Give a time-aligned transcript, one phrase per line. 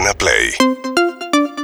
[0.00, 0.52] Urbana Play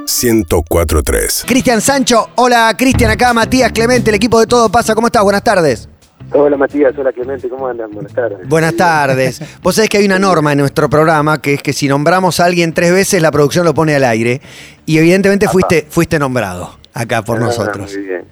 [0.07, 1.45] 1043.
[1.47, 5.23] Cristian Sancho, hola Cristian, acá Matías Clemente, el equipo de Todo Pasa, ¿cómo estás?
[5.23, 5.89] Buenas tardes.
[6.33, 7.91] Hola Matías, hola Clemente, ¿cómo andan?
[7.93, 8.47] Buenas tardes.
[8.47, 9.41] Buenas tardes.
[9.63, 12.45] Vos sabés que hay una norma en nuestro programa que es que si nombramos a
[12.45, 14.43] alguien tres veces, la producción lo pone al aire.
[14.85, 17.93] Y evidentemente fuiste, fuiste nombrado acá por Ah, nosotros.
[17.93, 18.25] Muy bien.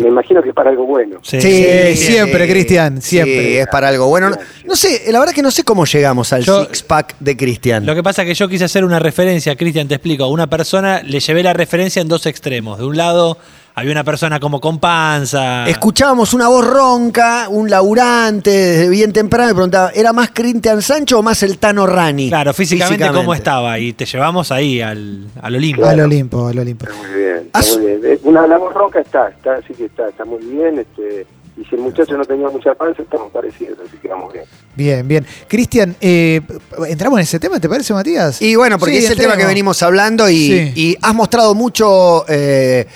[0.00, 1.18] Me imagino que es para algo bueno.
[1.22, 3.60] Sí, Sí, siempre, sí, Cristian, sí, siempre.
[3.60, 4.30] es para algo bueno.
[4.30, 7.36] No, no sé, la verdad que no sé cómo llegamos al Yo- six pack de
[7.36, 7.84] Cristian.
[7.86, 10.24] Lo que pasa es que yo quise hacer una referencia, Cristian, te explico.
[10.24, 12.78] A una persona le llevé la referencia en dos extremos.
[12.78, 13.38] De un lado,
[13.78, 15.66] había una persona como con panza.
[15.68, 21.18] Escuchábamos una voz ronca, un laburante, desde bien temprano, y preguntaba, ¿era más Cristian Sancho
[21.18, 22.28] o más el Tano Rani?
[22.30, 23.78] Claro, físicamente, cómo estaba.
[23.78, 25.82] Y te llevamos ahí al, al Olimpo.
[25.82, 25.92] Claro.
[25.94, 26.86] Al Olimpo, al Olimpo.
[26.86, 28.00] Está muy bien, está As- muy bien.
[28.04, 30.78] Eh, Una la voz ronca está, está, sí que está, está muy bien.
[30.78, 34.44] Este, y si el muchacho no tenía mucha panza, estamos parecidos, así que vamos bien.
[34.74, 35.26] Bien, bien.
[35.48, 36.42] Cristian, eh,
[36.86, 38.42] ¿entramos en ese tema, te parece, Matías?
[38.42, 40.72] Y bueno, porque Sí, es el tema que venimos hablando y, Sí.
[40.74, 42.86] y has mostrado mucho eh,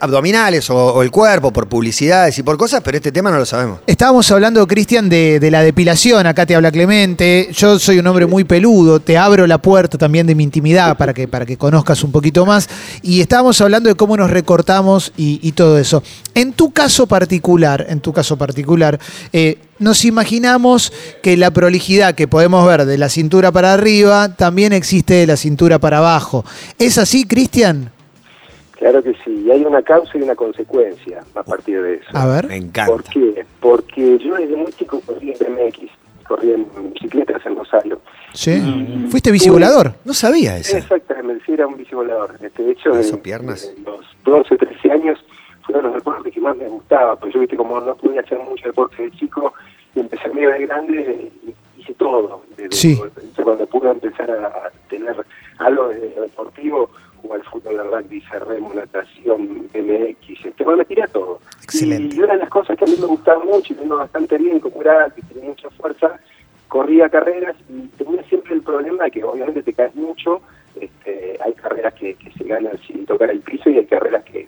[0.00, 3.44] abdominales o, o el cuerpo por publicidades y por cosas, pero este tema no lo
[3.44, 3.80] sabemos.
[3.86, 6.26] Estábamos hablando, Cristian, de, de la depilación.
[6.26, 7.48] Acá te habla Clemente.
[7.52, 9.00] Yo soy un hombre muy peludo.
[9.00, 12.46] Te abro la puerta también de mi intimidad para que, para que conozcas un poquito
[12.46, 12.68] más.
[13.02, 16.02] Y estábamos hablando de cómo nos recortamos y, y todo eso.
[16.34, 18.98] En tu caso particular, en tu caso particular,
[19.32, 24.72] eh, nos imaginamos que la prolijidad que podemos ver de la cintura para arriba también
[24.72, 26.44] existe de la cintura para abajo.
[26.78, 27.90] ¿Es así, Cristian?
[28.72, 32.06] Claro que sí, y hay una causa y una consecuencia a partir de eso.
[32.12, 32.46] A ver.
[32.46, 32.92] Me encanta.
[32.92, 33.46] ¿Por qué?
[33.60, 35.78] Porque yo desde muy chico corrí en BMX,
[36.28, 38.00] corrí en bicicletas en Rosario.
[38.34, 39.06] ¿Sí?
[39.10, 39.94] ¿Fuiste bicivolador?
[40.04, 40.76] No sabía eso.
[40.76, 42.36] Exactamente, sí, era un bicivolador.
[42.42, 43.72] Este, de hecho, Eso, en- piernas.
[43.78, 45.18] en los 12, 13 años
[45.76, 48.66] fueron los deportes que más me gustaba, pues yo viste como no podía hacer mucho
[48.66, 49.52] deporte de chico,
[49.94, 51.00] y empecé medio de grande,
[51.46, 52.42] eh, hice todo.
[52.56, 53.00] Desde- Sí.
[53.42, 55.14] cuando pude empezar a tener
[55.58, 61.06] algo de deportivo, jugar fútbol, rugby, hice remo, natación, MX, este, bueno, me tiré a
[61.08, 61.40] todo.
[61.62, 62.16] Excelente.
[62.16, 64.38] Y una de las cosas que a mí me gustaba mucho, y me iba bastante
[64.38, 66.18] bien, como era que tenía mucha fuerza,
[66.68, 70.40] corría carreras y tenía siempre el problema de que obviamente te caes mucho,
[70.80, 74.45] este, hay carreras que, que se ganan sin tocar el piso y hay carreras que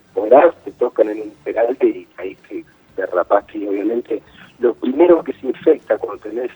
[0.78, 2.64] tocan en un peralte y ahí te
[2.96, 4.22] derrapaste y obviamente
[4.58, 6.50] lo primero que se infecta cuando tenés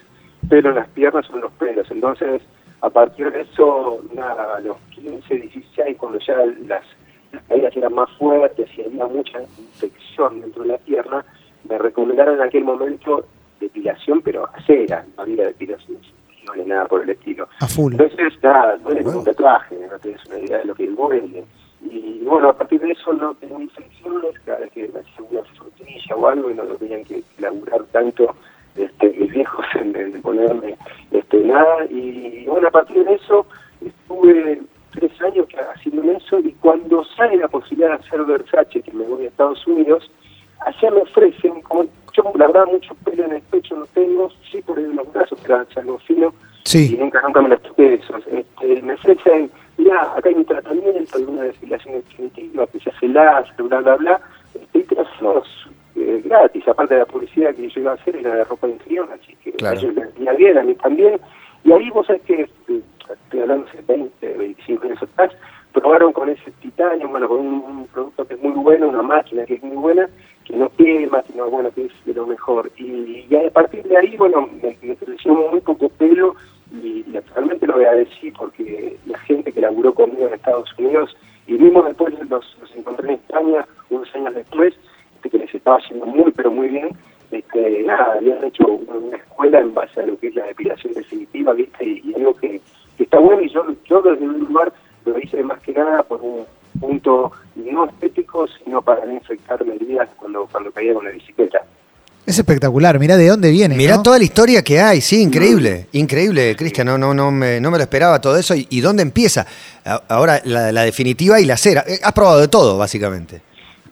[0.49, 2.43] pelo en las piernas son los pelos, entonces
[2.83, 6.35] a partir de eso, nada, a los 15, 16, cuando ya
[6.67, 6.85] las,
[7.31, 11.25] las caídas eran más fuertes y había mucha infección dentro de la pierna,
[11.69, 13.25] me recomendaron en aquel momento
[13.61, 15.99] depilación, pero a cera, no había depilación,
[16.45, 17.49] no ni nada por el estilo.
[17.61, 17.93] A full.
[17.93, 21.45] Entonces, nada, duele como un tatuaje, no tenés una idea de lo que duele.
[21.91, 25.43] Y bueno, a partir de eso no tenía infecciones, cada vez que me hacía una
[25.43, 28.35] frutilla o algo y no lo tenían que laburar tanto
[28.77, 30.77] este, mis viejos en, en ponerme
[31.11, 31.85] este, nada.
[31.91, 33.47] Y bueno, a partir de eso
[33.85, 34.63] estuve
[34.93, 39.25] tres años haciendo eso y cuando sale la posibilidad de hacer Versace, que me voy
[39.25, 40.11] a Estados Unidos,
[40.61, 44.61] allá me ofrecen, como yo la verdad mucho pelo en el pecho no tengo, sí
[44.63, 46.33] por en los brazos, pero algo fino,
[46.65, 46.95] Sí.
[46.95, 48.25] y nunca, nunca me las toqué esos.
[48.29, 49.51] Este, me ofrecen,
[49.83, 54.21] mira, acá hay un tratamiento, alguna depilación definitiva, que se hace láser, bla, bla, bla,
[54.55, 54.97] este, y te
[55.95, 59.09] eh, gratis, aparte de la publicidad que yo iba a hacer era de ropa interior,
[59.13, 59.77] así que Claro.
[59.77, 61.21] a ellos les venía bien, a mí también,
[61.65, 62.81] y ahí vos sabés que, eh,
[63.25, 65.33] estoy hablando hace 20, 25 años atrás,
[65.73, 69.45] probaron con ese titanio, bueno, con un, un producto que es muy bueno, una máquina
[69.45, 70.09] que es muy buena,
[70.45, 72.71] que no quema, sino bueno, que es de lo mejor.
[72.77, 76.35] Y, y a partir de ahí, bueno, me, me creció muy poco pelo
[76.73, 81.17] y, actualmente lo voy a decir porque la gente que laburó conmigo en Estados Unidos
[81.47, 84.75] y vimos después, los, encontré en España unos años después,
[85.17, 86.91] este, que les estaba haciendo muy, pero muy bien.
[87.31, 91.53] Este, nada, habían hecho una, escuela en base a lo que es la depilación definitiva,
[91.55, 91.85] ¿viste?
[91.85, 92.61] Y, y algo que,
[92.97, 94.73] que está bueno y yo, yo desde un lugar
[95.05, 96.45] lo hice más que nada por un
[96.79, 101.65] punto no estético, sino para no infectarme heridas cuando, cuando caía con la bicicleta.
[102.25, 103.75] Es espectacular, mirá de dónde viene.
[103.75, 104.03] Mirá ¿no?
[104.03, 107.79] toda la historia que hay, sí, increíble, increíble, Cristian, no, no, no, me, no me
[107.79, 108.55] lo esperaba todo eso.
[108.55, 109.45] ¿Y, y dónde empieza?
[110.09, 111.85] Ahora, la, la definitiva y la cera.
[111.87, 113.43] Eh, Has probado de todo, básicamente.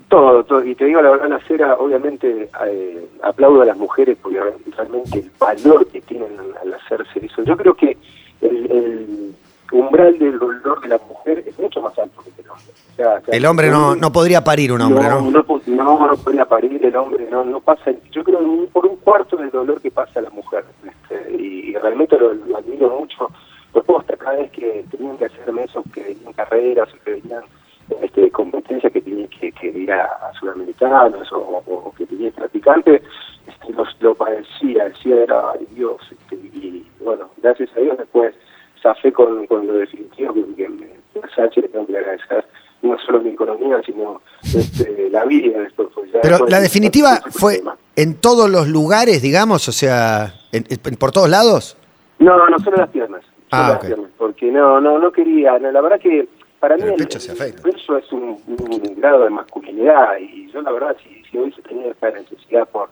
[0.08, 0.64] Todo, todo.
[0.64, 4.38] Y te digo la verdad, la cera, obviamente, eh, aplaudo a las mujeres porque
[4.76, 6.28] realmente el valor que tienen
[6.62, 7.42] al, hacerse eso.
[7.44, 7.96] Yo creo que
[8.42, 9.34] el, el
[9.72, 12.64] umbral del dolor de la mujer es mucho más alto que el hombre.
[12.92, 15.30] O sea, o sea, El hombre no, no podría parir un hombre, ¿no?
[15.30, 15.49] No, pu-
[15.84, 19.36] no, no podría parir el hombre, no, no pasa, yo creo un- por un cuarto
[19.36, 20.64] del dolor que pasa la mujer.
[20.84, 23.28] este, y, realmente lo, admiro mucho.
[23.74, 27.42] Los hasta cada vez que tenían que hacerme eso, que venían carreras o que venían
[28.02, 33.02] este, competencias que tenían que, que ir a, a sudamericanos o, que tenían practicantes,
[33.46, 38.34] este, los, lo padecía, decía era "Ay, Dios, este, y bueno, gracias a Dios después
[38.82, 42.44] zafé con, con lo definitivo que, me, Versace le tengo que agradecer
[42.82, 45.58] no solo mi economía, sino este, la vida.
[46.22, 47.60] Pero la definitiva fue
[47.96, 51.76] en todos los lugares, digamos, o sea, en- en- por todos lados.
[52.18, 53.22] No, no solo las piernas.
[53.50, 55.58] Solo Ah, las piernas, porque no, no, no quería.
[55.58, 56.28] no, la verdad que
[56.60, 57.08] para mí Pero el el,
[57.62, 61.90] pecho es un, un grado de masculinidad y yo la verdad si, si hubiese tenido
[61.90, 62.88] esta necesidad por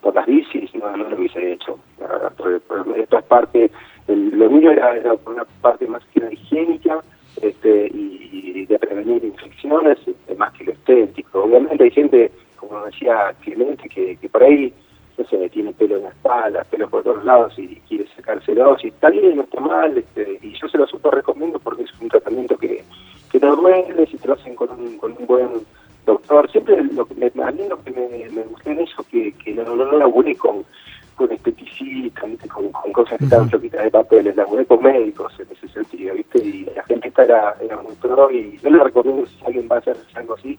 [0.00, 1.78] por las bicis no, no lo hubiese hecho.
[2.00, 3.70] La verdad, por- por- esto es parte,
[4.08, 7.02] el- lo mío era, era una parte más que la higiénica
[7.42, 8.30] este, y,
[8.62, 11.42] y de prevenir infecciones este, más que lo estético.
[11.44, 14.72] Obviamente hay gente, como decía Clemente, que, que por ahí
[15.18, 18.88] no sé, tiene pelo en la espalda, pelo por todos lados y quiere sacárselos, y
[18.88, 22.08] está bien, no está mal, este, y yo se lo súper recomiendo porque es un
[22.08, 22.82] tratamiento que,
[23.30, 25.48] que no duele, si te lo hacen con un, con un buen
[26.06, 26.50] doctor.
[26.50, 29.52] Siempre lo que me, a mí lo que me, me gustó en eso, que, que
[29.52, 30.64] no, no, no laburé con,
[31.16, 32.48] con esteticistas, ¿viste?
[32.48, 36.38] Con, con cosas que estaban floquitas de papeles, laburé con médicos en ese sentido, ¿viste?
[36.42, 39.76] y la gente esta era, era muy pro, y yo le recomiendo si alguien va
[39.76, 40.58] a hacer algo así,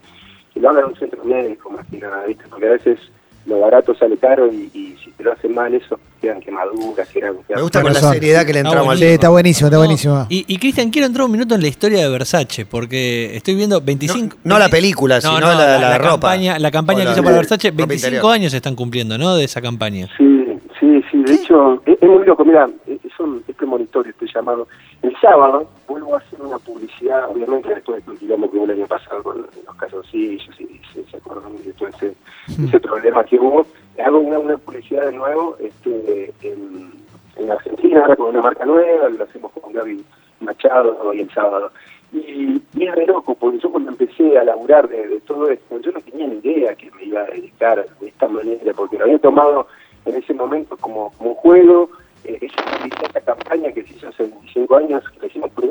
[0.54, 2.44] que lo haga en un centro médico más que nada, ¿viste?
[2.62, 3.00] Porque a veces
[3.48, 7.38] lo barato sale caro y, y si te lo hacen mal eso, quedan quemaduras, quedan...
[7.50, 8.14] Me gusta con la razón.
[8.14, 10.28] seriedad que le Ah, entramos al Sí, está buenísimo, está buenísimo.
[10.30, 13.82] Y, y Cristian, quiero entrar un minuto en la historia de Versace, porque estoy viendo
[13.82, 14.38] 25...
[14.44, 16.10] No- no la película, sino la- la ropa.
[16.12, 18.32] Campaña, la campaña O que hizo para Versace, ropa 25 interior.
[18.34, 19.36] años se están cumpliendo, ¿no?
[19.36, 20.08] De esa campaña.
[20.18, 20.46] Sí,
[20.80, 24.28] sí, sí, de hecho, es, es muy loco, mira, es, es un, es premonitorio este
[24.32, 24.68] llamado.
[25.02, 28.86] El sábado vuelvo a hacer una publicidad, obviamente después de quilombo que hubo el año
[28.86, 32.14] pasado con los calzoncillos y se acuerdan de todo ese,
[32.48, 33.66] ese problema que hubo.
[34.04, 36.92] Hago una, una publicidad de nuevo este, en,
[37.36, 40.04] en Argentina, ahora con una marca nueva, lo hacemos con Gaby
[40.40, 41.72] Machado hoy el sábado.
[42.14, 45.92] Y, y es re loco, porque yo cuando empecé a laburar de, todo esto, yo
[45.92, 49.20] no tenía ni idea que me iba a dedicar de esta manera, porque lo había
[49.20, 49.68] tomado
[50.06, 51.90] en ese momento como, como juego.
[52.24, 55.66] Eh, esa, esa campaña que se hizo hace 25 años, que hicimos por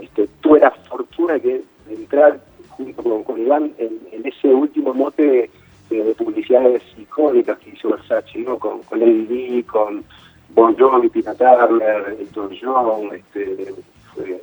[0.00, 2.40] este, tuve la fortuna que de entrar
[2.76, 5.50] junto con, con Iván en, en ese último mote
[5.90, 8.58] de, de publicidades icónicas que hizo Versace, ¿no?
[8.58, 10.04] con, con Lady Di, con
[10.50, 13.74] Bon Jovi, Tina Turner, Elton John, este,
[14.14, 14.40] fue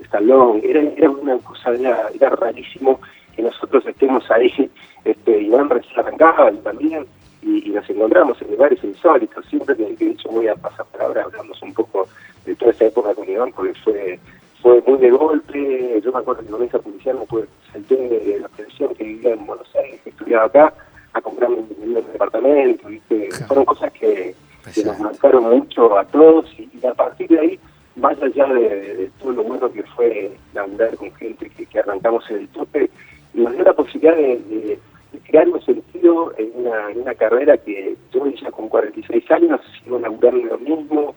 [0.00, 3.00] Stallone, era, era una cosa, era, era rarísimo
[3.34, 4.70] que nosotros estemos ahí,
[5.04, 7.06] este, Iván recién arrancaba también,
[7.42, 11.24] y, nos encontramos en lugares insólitos, siempre que, de hecho voy a pasar por ahora,
[11.24, 12.08] hablamos un poco
[12.44, 14.18] de toda esa época con Iván, porque fue
[14.62, 18.40] fue muy de golpe, yo me acuerdo que con esa publicidad me fue, salté de
[18.40, 20.74] la televisión que vivía en Buenos Aires, que estudiaba acá,
[21.12, 23.28] a comprarme un departamento, ¿viste?
[23.46, 24.34] fueron cosas que,
[24.74, 27.58] que nos marcaron mucho a todos y, y a partir de ahí,
[27.96, 31.78] más allá de, de- de todo lo bueno que fue laburar con gente que, que
[31.78, 32.90] arrancamos en el tope,
[33.34, 34.78] nos dio la posibilidad de, de-
[35.26, 39.98] crear un sentido en una, en una carrera que yo ya con 46 años sigo
[39.98, 41.14] laburando lo mismo,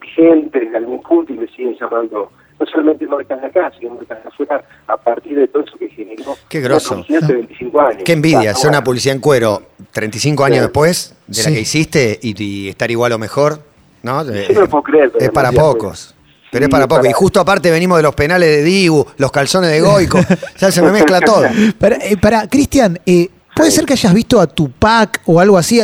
[0.00, 4.22] vigente desde algún punto y me siguen llamando no solamente marcas de acá, sino marcas
[4.22, 6.94] de afuera, a partir de todo eso que generó Qué groso.
[6.94, 8.02] una publicidad hace 25 años.
[8.04, 8.84] Qué envidia, hacer una bueno.
[8.84, 9.62] publicidad en cuero
[9.92, 10.62] 35 años Sí.
[10.62, 11.54] después de la Sí.
[11.54, 13.60] que hiciste y, y estar igual o mejor,
[14.02, 14.22] ¿no?
[14.22, 16.14] Eh, Yo no lo puedo creer, pero Es para pocos.
[16.52, 17.08] Pero es para pocos.
[17.08, 20.18] Y justo aparte venimos de los penales de Dibu, los calzones de Goico.
[20.58, 21.42] ya se me mezcla todo.
[21.78, 25.80] Para, eh, para, Cristian, eh, ¿puede ser que hayas visto a Tupac o algo así?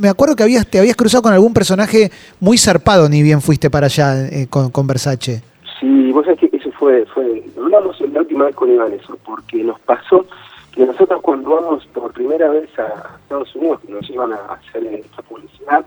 [0.00, 2.10] Me- acuerdo que habías, te habías cruzado con algún personaje
[2.40, 5.40] muy zarpado, ni bien fuiste para allá eh, con, con Versace.
[5.80, 6.47] Sí, vos sabés que
[6.78, 10.24] fue, fue, hablamos la última vez con Iván eso, porque nos pasó
[10.72, 14.86] que nosotros cuando vamos por primera vez a Estados Unidos, que nos iban a hacer
[14.86, 15.84] esta publicidad,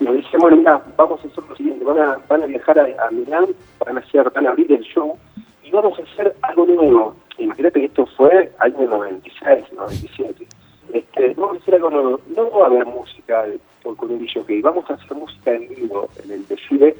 [0.00, 3.10] nos decían, bueno, mira, vamos a hacer lo siguiente, van a, van a viajar a,
[3.10, 3.46] Milán,
[3.84, 5.18] van a hacer, van a abrir el show,
[5.64, 7.16] y vamos a hacer algo nuevo.
[7.38, 10.46] Imagínate que esto fue año 96, 97.
[10.92, 12.20] Este, vamos a hacer algo nuevo.
[12.34, 13.44] No va a haber música
[13.82, 16.96] por, con un que vamos a hacer música en vivo en el desfile.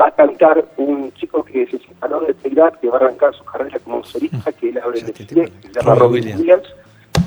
[0.00, 2.29] Va a cantar un chico que se separó de
[2.80, 5.80] Que va a arrancar su carrera como solista, que él abre el desfile, que se
[5.80, 6.40] llama Robin Williams.
[6.40, 6.74] Williams.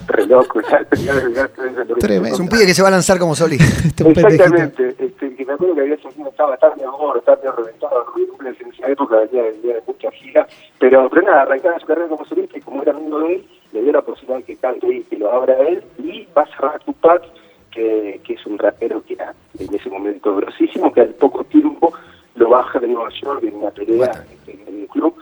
[0.07, 2.35] Re loco, ya, ya, ya, ya, ya, Tremendo.
[2.35, 3.65] Es un pibe que se va a lanzar como solista.
[3.85, 4.09] Este.
[4.09, 8.05] Exactamente, este, que me acuerdo que había sentido estaba tan de amor, tan de reventado,
[8.15, 10.47] Williams en esa época venía, venía de mucha gira,
[10.79, 13.81] pero, pero nada, arrancaba su carrera como solista y como era amigo de él, le
[13.81, 16.83] dio la posibilidad de que cante y que lo abra él, y va a cerrar
[16.83, 17.23] Tupac,
[17.71, 21.93] que, que es un rapero que era en ese momento grosísimo, que al poco tiempo
[22.35, 25.15] lo baja de Nueva York en una pelea este, en un club,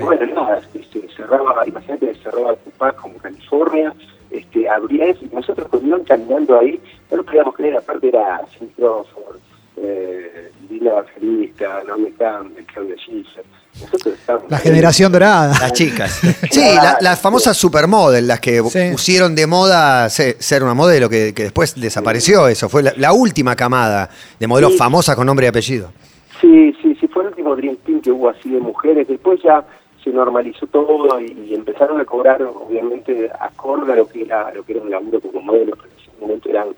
[0.00, 3.92] bueno, nada, este, cerraba, imagínate, cerraba Tupac como California,
[4.30, 6.80] este, abría eso, y nosotros con Iván caminando ahí,
[7.10, 8.40] no lo podíamos creer, aparte era
[8.76, 9.36] Crawford,
[9.76, 13.44] eh, Lila Evangelista, Naomi Campbell, Claudia Schiffer,
[13.80, 14.62] nosotros estábamos La ahí.
[14.64, 15.48] generación dorada.
[15.60, 16.20] Las chicas.
[16.50, 18.88] Sí, la- las famosas supermodel, las que Sí.
[18.92, 22.68] pusieron de moda se- ser una modelo, que, que después desapareció eso.
[22.68, 24.78] Fue la, la última camada de modelos Sí.
[24.78, 25.92] famosas con nombre y apellido.
[26.40, 29.06] Sí, sí, sí, fue el último Dream Team que hubo así de mujeres.
[29.08, 29.64] Después ya,
[30.02, 34.72] se normalizó todo y, empezaron a cobrar, obviamente, acorde a lo que era, lo que
[34.72, 36.68] era un laburo como modelo, porque en ese momento eran,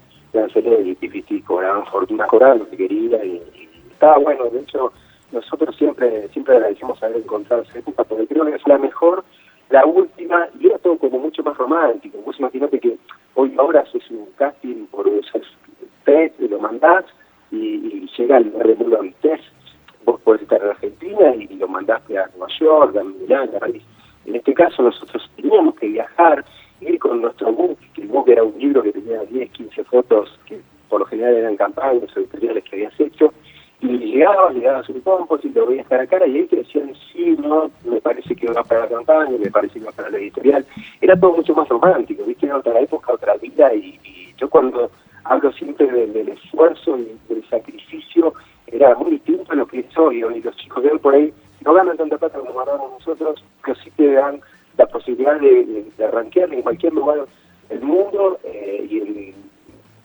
[0.52, 1.34] celebrities, ¿viste?
[1.34, 4.92] y cobraban fortunas, cobraban lo que querían y, y estaba bueno, de hecho,
[5.30, 9.24] nosotros siempre siempre agradecemos haber encontrado esa época, porque creo que es la mejor,
[9.70, 12.18] la última, y era todo como mucho más romántico.
[12.24, 12.98] Vos imaginate que
[13.34, 15.42] hoy ahora haces un casting por esos
[16.04, 17.04] test, lo mandás
[17.50, 19.44] y, y llega al lugar del mundo a test.
[20.04, 22.48] Vos podés estar en Argentina y, y lo mandaste a Nueva
[23.48, 23.82] París.
[24.24, 26.44] En este caso nosotros teníamos que viajar,
[26.80, 30.38] ir con nuestro book, que el book era un libro que tenía 10, 15 fotos,
[30.46, 33.32] que por lo general eran campañas editoriales que habías hecho,
[33.80, 36.92] y llegabas, llegabas un compost y lo veías cara a cara y ahí te decían,
[37.12, 40.18] sí, no, me parece que va para la campaña, me parece que va para la
[40.18, 40.64] editorial.
[41.00, 42.46] Era todo mucho más romántico, ¿viste?
[42.46, 44.88] Era otra época, otra vida y, y yo cuando
[45.24, 48.34] hablo siempre del, esfuerzo y del sacrificio,
[48.66, 50.22] era muy distinto a lo que es hoy.
[50.22, 51.32] Hoy los chicos de hoy por ahí
[51.64, 52.91] no ganan tanta plata como ganamos
[53.62, 54.40] pero sí te dan
[54.76, 57.26] la posibilidad de, de, arranquear en cualquier lugar
[57.68, 59.34] del mundo eh, y en,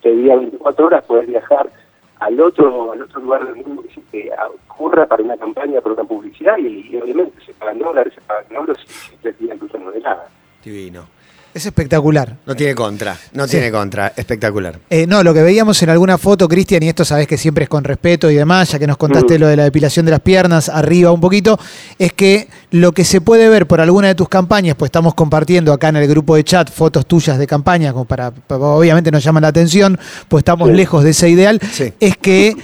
[0.01, 1.69] te diría 24 horas poder viajar
[2.19, 4.31] al otro al otro lugar del mundo que se
[4.67, 8.77] ocurra para una campaña, para una publicidad y, obviamente se pagan dólares, se pagan euros
[8.85, 10.27] y se te tus de nada.
[10.63, 11.16] Divino.
[11.57, 12.35] Es espectacular.
[12.45, 13.51] No tiene contra, no Sí.
[13.57, 14.77] tiene contra, espectacular.
[14.91, 17.69] Eh, no, lo que veíamos en alguna foto, Cristian, y esto sabes que siempre es
[17.69, 19.41] con respeto y demás, ya que nos contaste Mm.
[19.41, 21.57] lo de la depilación de las piernas, arriba un poquito,
[21.97, 25.73] es que lo que se puede ver por alguna de tus campañas, pues estamos compartiendo
[25.73, 29.23] acá en el grupo de chat fotos tuyas de campaña, como para, para- obviamente nos
[29.23, 29.97] llaman la atención,
[30.29, 30.75] pues estamos Sí.
[30.75, 31.91] lejos de ese ideal, Sí.
[31.99, 32.55] es que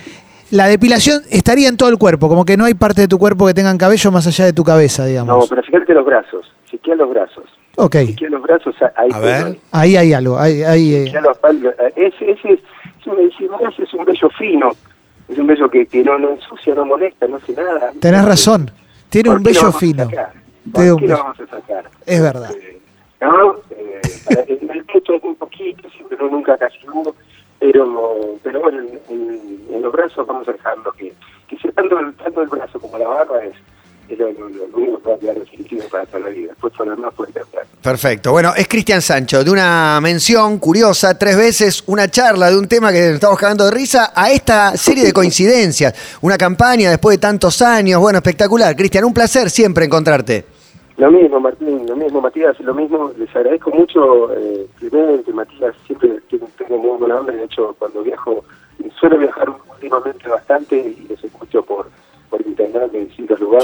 [0.51, 3.47] la depilación estaría en todo el cuerpo, como que no hay parte de tu cuerpo
[3.47, 5.49] que tengan cabello más allá de tu cabeza, No, digamos.
[5.49, 7.45] pero fíjate los brazos, chequea los brazos.
[7.77, 9.57] Ok, Chequea los brazos, ahí A ver.
[9.71, 12.59] ahí hay algo, ahí, ahí, eh, los palos, eh, ese, ese es,
[13.07, 14.71] un, ese es un vello fino,
[15.27, 17.91] es un vello que, que no, no ensucia, no molesta, no hace nada.
[17.99, 18.71] tenés razón,
[19.09, 20.09] tiene ¿Por un qué lo vello vamos a fino.
[20.71, 21.89] ¿Por qué lo vamos a sacar?
[22.05, 22.51] Es verdad.
[22.55, 22.79] Eh,
[23.21, 24.01] no, eh,
[24.61, 27.15] en el pecho es un poquito, siempre no nunca casi hubo,
[27.59, 31.13] pero, pero bueno, en, en- en los brazos vamos a dejarlo que,
[31.47, 33.53] que sea tanto el, tanto el brazo como la barba es,
[34.09, 34.27] lo,
[34.77, 36.49] único que para toda la vida.
[36.49, 37.13] Después lo demás.
[37.81, 38.31] Perfecto.
[38.31, 42.91] Bueno, es Cristian Sancho, de una mención curiosa, tres veces, una charla de un tema
[42.91, 46.19] que nos estamos cagando de risa, a esta serie de coincidencias.
[46.21, 47.99] Una campaña después de tantos años.
[47.99, 48.75] Bueno, espectacular.
[48.75, 50.45] Cristian, un placer siempre encontrarte.
[50.97, 53.11] Lo mismo, Martín, lo mismo, Matías, lo mismo.
[53.17, 57.33] Les agradezco mucho, eh, Clemente, Matías, siempre tengo, tengo muy buena onda.
[57.33, 58.45] De hecho, cuando viajo,
[58.99, 61.12] suelo viajar últimamente bastante y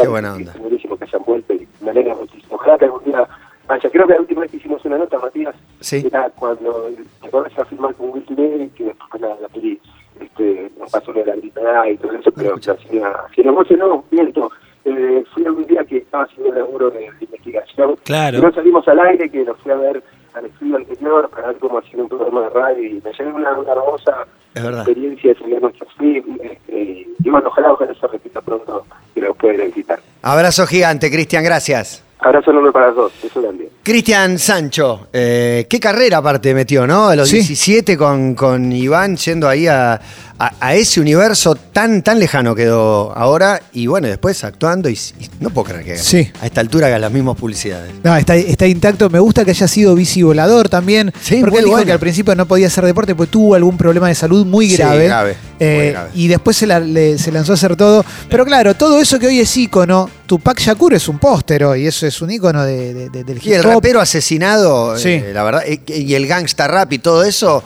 [0.02, 0.52] Qué buena onda.
[0.54, 2.56] Es buenísimo que hayan vuelto y me alegra muchísimo.
[2.56, 3.28] Ojalá que algún día
[3.68, 3.90] vaya.
[3.90, 6.04] Creo que la última vez que hicimos una nota, Matías, Sí.
[6.06, 6.90] era cuando
[7.22, 9.80] te acordás a filmar con Will Smith, que después la, la peli
[10.20, 12.76] este, nos pasó la gritada y todo eso, pero escuché.
[12.90, 12.98] si
[13.44, 14.52] no, si no, no, miento.
[14.86, 17.96] Eh, fui algún día que estaba haciendo el laburo de, de investigación.
[18.06, 18.38] Claro.
[18.40, 20.02] Y no salimos al aire, que lo fui a ver
[20.34, 23.52] al estudio anterior para ver cómo hacían un programa de radio y me llevé una,
[23.60, 24.26] una hermosa
[24.56, 26.40] experiencia de salir nuestros films.
[26.42, 28.86] Este, y bueno, ojalá, ojalá se repita pronto
[29.20, 30.00] que lo puedan visitar.
[30.22, 32.04] Abrazo gigante, Cristian, gracias.
[32.22, 33.70] Abrazo enorme para los dos, eso también.
[33.82, 37.08] Cristian Sancho, eh, qué carrera aparte metió, ¿no?
[37.08, 37.38] A los Sí.
[37.38, 40.00] 17 con, con Iván yendo ahí a,
[40.40, 45.30] a- a ese universo tan, tan lejano quedó ahora y bueno, después actuando y, y
[45.42, 46.32] no puedo creer que Sí.
[46.42, 47.92] a esta altura haga las mismas publicidades.
[48.04, 49.10] No, está, está intacto.
[49.10, 51.12] Me gusta que haya sido bicivolador también.
[51.22, 51.86] Sí, porque él dijo bueno.
[51.86, 54.78] que al principio no podía hacer deporte porque tuvo algún problema de salud muy Sí,
[54.78, 55.06] grave.
[55.06, 56.10] grave, Eh, muy grave.
[56.16, 58.06] Y después se, la- le- se lanzó a hacer todo.
[58.30, 61.86] Pero claro, todo eso que hoy es ícono, Tupac Shakur es un póster hoy.
[61.88, 63.74] Eso es un ícono de, de- de- del Y el hip hop.
[63.74, 65.10] rapero asesinado, Sí.
[65.10, 67.64] eh, la verdad, y el gangsta rap y todo eso,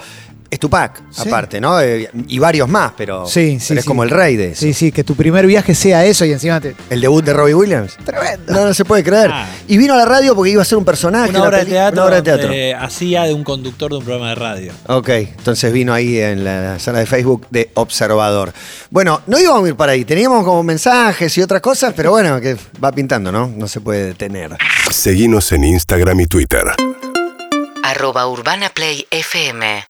[0.54, 1.28] es Tupac, Sí.
[1.28, 1.80] aparte, ¿no?
[1.82, 3.88] Eh, y varios más, pero, Sí, sí, pero es sí.
[3.88, 4.62] como el rey de eso.
[4.62, 6.76] Sí, sí, que tu primer viaje sea eso y encima te.
[6.90, 7.98] El debut de Robbie Williams.
[8.04, 8.54] Tremendo.
[8.54, 9.30] No, no se puede creer.
[9.34, 9.48] Ah.
[9.68, 11.30] Y vino a la radio porque iba a ser un personaje.
[11.32, 12.48] Una obra de teatro, Una obra de teatro.
[12.48, 14.74] donde hacía de un conductor de un programa de radio.
[14.88, 18.54] Ok, entonces vino ahí en la sala de Facebook de Observador.
[18.90, 22.40] Bueno, no íbamos a ir para ahí, teníamos como mensajes y otras cosas, pero bueno,
[22.40, 23.48] que va pintando, ¿no?
[23.48, 24.56] No se puede detener.
[24.92, 26.64] Seguinos en Instagram y Twitter.
[27.84, 29.86] arroba Urbana Play FM